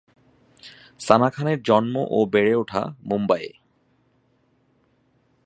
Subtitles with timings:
[0.99, 3.51] সানা খানের জন্ম ও বেড়ে ওঠা মুম্বাইয়ে।